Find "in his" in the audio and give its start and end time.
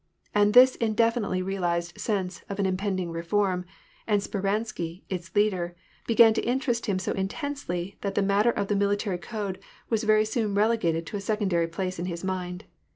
11.99-12.23